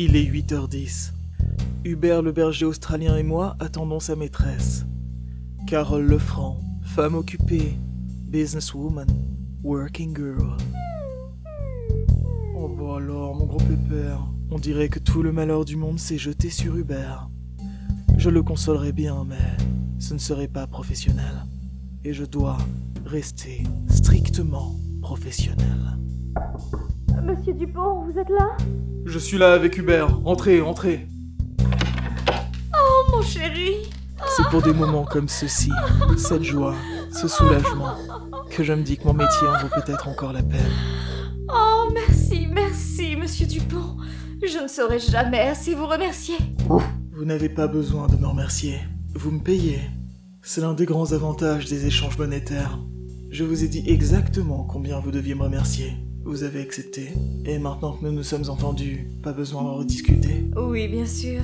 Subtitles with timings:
[0.00, 1.10] Il est 8h10.
[1.84, 4.86] Hubert le berger australien et moi attendons sa maîtresse.
[5.66, 7.76] Carole Lefranc, femme occupée,
[8.28, 9.08] businesswoman,
[9.64, 10.56] working girl.
[12.54, 16.16] Oh bah alors, mon gros pépère, on dirait que tout le malheur du monde s'est
[16.16, 17.28] jeté sur Hubert.
[18.18, 19.56] Je le consolerais bien, mais
[19.98, 21.44] ce ne serait pas professionnel.
[22.04, 22.58] Et je dois
[23.04, 25.98] rester strictement professionnel.
[27.22, 28.56] Monsieur Dupont, vous êtes là?
[29.04, 30.08] Je suis là avec Hubert.
[30.26, 31.08] Entrez, entrez.
[32.74, 33.76] Oh mon chéri
[34.36, 35.70] C'est pour des moments comme ceux-ci,
[36.16, 36.74] cette joie,
[37.12, 37.94] ce soulagement,
[38.50, 40.70] que je me dis que mon métier en vaut peut-être encore la peine.
[41.52, 43.96] Oh merci, merci, monsieur Dupont.
[44.42, 46.36] Je ne saurais jamais assez vous remercier.
[47.12, 48.78] Vous n'avez pas besoin de me remercier.
[49.14, 49.80] Vous me payez.
[50.42, 52.78] C'est l'un des grands avantages des échanges monétaires.
[53.30, 55.92] Je vous ai dit exactement combien vous deviez me remercier.
[56.28, 57.08] Vous avez accepté.
[57.46, 60.44] Et maintenant que nous nous sommes entendus, pas besoin d'en rediscuter.
[60.56, 61.40] Oui, bien sûr.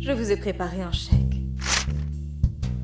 [0.00, 1.42] Je vous ai préparé un chèque.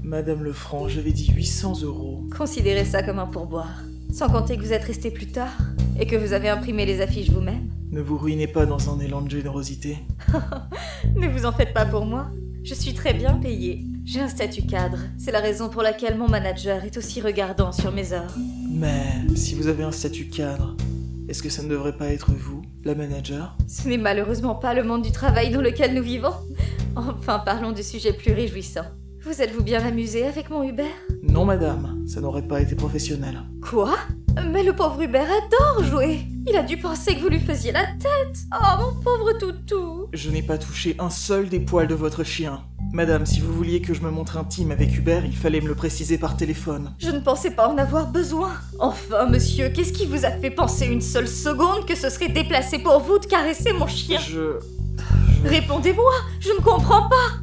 [0.02, 2.26] Madame Lefranc, j'avais dit 800 euros.
[2.36, 3.82] Considérez ça comme un pourboire.
[4.12, 5.56] Sans compter que vous êtes resté plus tard
[5.98, 7.70] et que vous avez imprimé les affiches vous-même.
[7.92, 9.96] Ne vous ruinez pas dans un élan de générosité.
[11.16, 12.30] Ne vous en faites pas pour moi.
[12.62, 13.86] Je suis très bien payée.
[14.04, 14.98] J'ai un statut cadre.
[15.16, 18.36] C'est la raison pour laquelle mon manager est aussi regardant sur mes heures.
[18.70, 20.76] Mais si vous avez un statut cadre,
[21.28, 23.56] est-ce que ça ne devrait pas être vous, la manager?
[23.66, 26.32] Ce n'est malheureusement pas le monde du travail dans lequel nous vivons.
[26.96, 28.86] Enfin, parlons du sujet plus réjouissant.
[29.22, 30.86] Vous êtes-vous bien amusé avec mon Hubert?
[31.22, 33.42] Non, madame, ça n'aurait pas été professionnel.
[33.62, 33.94] Quoi?
[34.50, 37.84] Mais le pauvre Hubert adore jouer Il a dû penser que vous lui faisiez la
[37.86, 42.24] tête Oh, mon pauvre toutou Je n'ai pas touché un seul des poils de votre
[42.24, 42.62] chien.
[42.92, 45.74] Madame, si vous vouliez que je me montre intime avec Hubert, il fallait me le
[45.74, 46.94] préciser par téléphone.
[46.98, 48.52] Je ne pensais pas en avoir besoin.
[48.78, 52.78] Enfin, monsieur, qu'est-ce qui vous a fait penser une seule seconde que ce serait déplacé
[52.78, 54.58] pour vous de caresser mon chien Je...
[55.44, 57.40] Répondez-moi, je ne comprends pas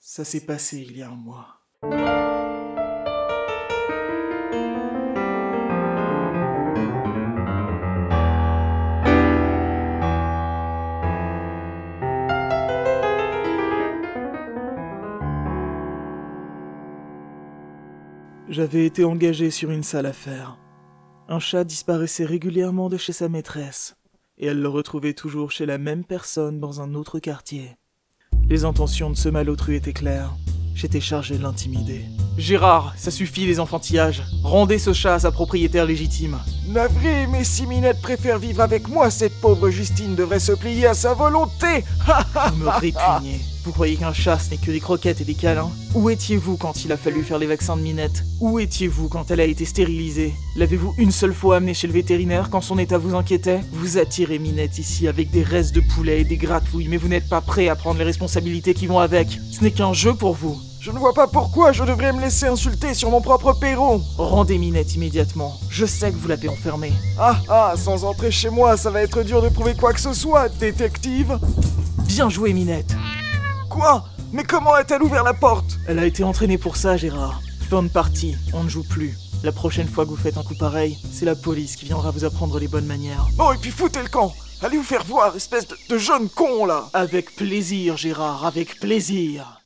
[0.00, 2.27] Ça s'est passé il y a un mois.
[18.50, 20.56] J'avais été engagé sur une sale affaire.
[21.28, 23.94] Un chat disparaissait régulièrement de chez sa maîtresse,
[24.38, 27.76] et elle le retrouvait toujours chez la même personne dans un autre quartier.
[28.48, 30.34] Les intentions de ce malotru étaient claires.
[30.74, 32.06] J'étais chargé de l'intimider.
[32.38, 34.22] Gérard, ça suffit les enfantillages.
[34.44, 36.38] Rendez ce chat à sa propriétaire légitime.
[36.68, 40.94] Navré, mais si Minette préfère vivre avec moi, cette pauvre Justine devrait se plier à
[40.94, 41.84] sa volonté.
[42.06, 43.40] Vous me répugnez.
[43.64, 45.70] Vous croyez qu'un chat, ce n'est que des croquettes et des câlins?
[45.94, 48.22] Où étiez-vous quand il a fallu faire les vaccins de Minette?
[48.40, 50.32] Où étiez-vous quand elle a été stérilisée?
[50.54, 53.62] L'avez-vous une seule fois amenée chez le vétérinaire quand son état vous inquiétait?
[53.72, 57.28] Vous attirez Minette ici avec des restes de poulet et des gratouilles, mais vous n'êtes
[57.28, 59.40] pas prêt à prendre les responsabilités qui vont avec.
[59.50, 60.56] Ce n'est qu'un jeu pour vous.
[60.80, 64.00] Je ne vois pas pourquoi je devrais me laisser insulter sur mon propre perron.
[64.16, 65.58] Rendez Minette immédiatement.
[65.68, 66.92] Je sais que vous l'avez enfermée.
[67.18, 70.12] Ah ah, sans entrer chez moi, ça va être dur de prouver quoi que ce
[70.12, 71.38] soit, détective.
[72.06, 72.94] Bien joué, Minette.
[73.68, 74.04] Quoi?
[74.32, 75.78] Mais comment a-t-elle ouvert la porte?
[75.88, 77.40] Elle a été entraînée pour ça, Gérard.
[77.70, 79.16] Bonne partie, on ne joue plus.
[79.42, 82.24] La prochaine fois que vous faites un coup pareil, c'est la police qui viendra vous
[82.24, 83.26] apprendre les bonnes manières.
[83.36, 86.66] Bon, et puis foutez le camp Allez vous faire voir, espèce de, de jeune con,
[86.66, 89.60] là Avec plaisir, Gérard, avec plaisir.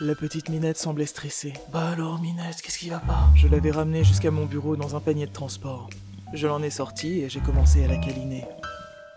[0.00, 1.54] La petite Minette semblait stressée.
[1.72, 3.28] Bah alors, Minette, qu'est-ce qui va pas?
[3.36, 5.88] Je l'avais ramenée jusqu'à mon bureau dans un panier de transport.
[6.32, 8.44] Je l'en ai sortie et j'ai commencé à la câliner.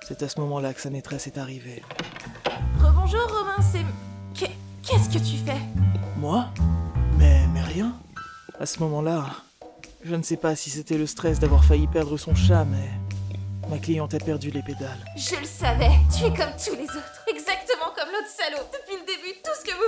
[0.07, 1.81] C'est à ce moment-là que sa maîtresse est arrivée.
[2.79, 3.83] Rebonjour Romain, c'est...
[4.39, 5.57] Qu'est- Qu'est-ce que tu fais?
[6.17, 6.45] Moi?
[7.17, 7.97] Mais, mais rien.
[8.59, 9.25] À ce moment-là,
[10.03, 12.89] je ne sais pas si c'était le stress d'avoir failli perdre son chat, mais
[13.69, 15.03] ma cliente a perdu les pédales.
[15.17, 18.63] Je le savais, tu es comme tous les autres, exactement comme l'autre salaud.
[18.71, 19.87] Depuis le début, tout ce que vous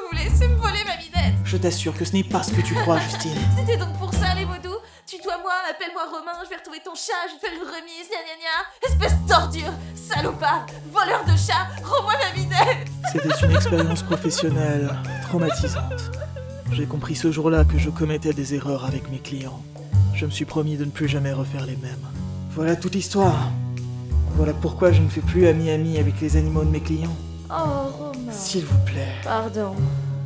[1.50, 3.32] Je t'assure que ce n'est pas ce que tu crois, Justine.
[3.58, 4.78] C'était donc pour ça les doux
[5.08, 8.22] Tutoie-moi, appelle-moi Romain, je vais retrouver ton chat, je vais te faire une remise, gna
[8.22, 14.96] gna gna Espèce d'ordure, salopard, voleur de chat, rends-moi ma minette C'était une expérience professionnelle
[15.24, 16.12] traumatisante.
[16.72, 19.60] J'ai compris ce jour-là que je commettais des erreurs avec mes clients.
[20.13, 22.06] Je me suis promis de ne plus jamais refaire les mêmes.
[22.52, 23.50] Voilà toute l'histoire.
[24.36, 27.18] Voilà pourquoi je ne fais plus ami-ami avec les animaux de mes clients.
[27.50, 29.16] Oh Romain S'il vous plaît.
[29.24, 29.75] Pardon,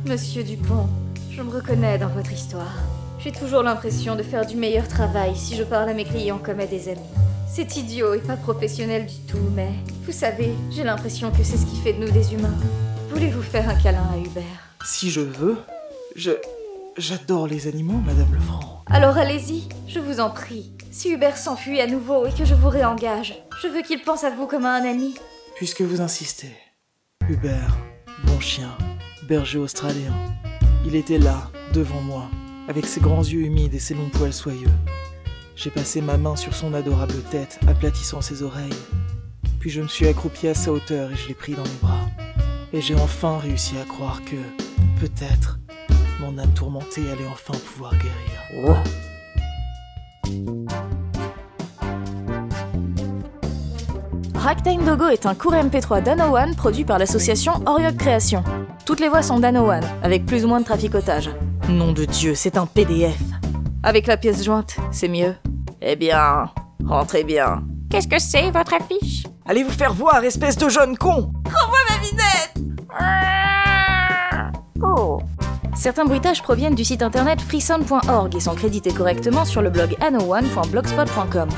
[0.04, 0.86] monsieur Dupont,
[1.36, 2.74] je me reconnais dans votre histoire.
[3.18, 6.60] J'ai toujours l'impression de faire du meilleur travail si je parle à mes clients comme
[6.60, 7.00] à des amis.
[7.48, 9.70] C'est idiot et pas professionnel du tout, mais
[10.06, 12.54] vous savez, j'ai l'impression que c'est ce qui fait de nous des humains.
[13.10, 14.44] Voulez-vous faire un câlin à Hubert?
[14.84, 15.58] Si je veux,
[16.14, 16.32] je...
[16.96, 18.84] J'adore les animaux, Madame Lefranc.
[18.88, 20.70] Alors allez-y, je vous en prie.
[20.92, 24.30] Si Hubert s'enfuit à nouveau et que je vous réengage, je veux qu'il pense à
[24.30, 25.16] vous comme à un ami.
[25.56, 26.52] Puisque vous insistez.
[27.28, 27.76] Hubert,
[28.24, 28.70] bon chien,
[29.26, 30.12] berger australien.
[30.86, 32.28] Il était là, devant moi,
[32.68, 34.70] avec ses grands yeux humides et ses longs poils soyeux.
[35.56, 38.74] J'ai passé ma main sur son adorable tête, aplatissant ses oreilles.
[39.60, 42.06] Puis je me suis accroupi à sa hauteur et je l'ai pris dans mes bras.
[42.72, 44.36] Et j'ai enfin réussi à croire que,
[45.00, 45.58] peut-être,
[46.20, 48.82] mon âme tourmentée allait enfin pouvoir guérir.
[54.34, 58.44] Ragtime Dogo est un court MP3 d'Ano One produit par l'association Oriok Création.
[58.86, 61.30] Toutes les voix sont d'Ano One, avec plus ou moins de traficotage.
[61.70, 63.16] Nom de Dieu, c'est un PDF.
[63.82, 65.34] Avec la pièce jointe, c'est mieux.
[65.80, 66.50] Eh bien,
[66.86, 67.62] rentrez bien.
[67.90, 69.24] Qu'est-ce que c'est, votre affiche?
[69.46, 71.32] Allez vous faire voir, espèce de jeune con
[74.82, 75.18] Oh
[75.74, 81.48] Certains bruitages proviennent du site internet freesound.org et sont crédités correctement sur le blog ano1.blogspot.com.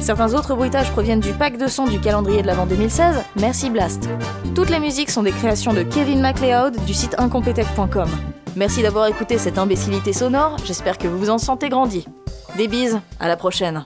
[0.00, 4.08] Certains autres bruitages proviennent du pack de sons du calendrier de l'avant 2016, Merci Blast.
[4.56, 8.08] Toutes les musiques sont des créations de Kevin MacLeod du site incompetech.com.
[8.56, 12.06] Merci d'avoir écouté cette imbécilité sonore, j'espère que vous vous en sentez grandi.
[12.56, 13.84] Des bises, à la prochaine.